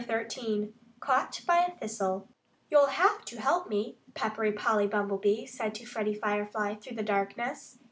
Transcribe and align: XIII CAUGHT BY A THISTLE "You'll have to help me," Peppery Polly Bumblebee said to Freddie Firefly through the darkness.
XIII 0.07 0.73
CAUGHT 0.99 1.41
BY 1.45 1.57
A 1.59 1.71
THISTLE 1.77 2.27
"You'll 2.71 2.87
have 2.87 3.23
to 3.25 3.39
help 3.39 3.69
me," 3.69 3.99
Peppery 4.15 4.51
Polly 4.51 4.87
Bumblebee 4.87 5.45
said 5.45 5.75
to 5.75 5.85
Freddie 5.85 6.15
Firefly 6.15 6.73
through 6.73 6.95
the 6.95 7.03
darkness. 7.03 7.77